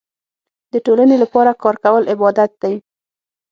[0.73, 2.75] د ټولنې لپاره کار کول عبادت دی.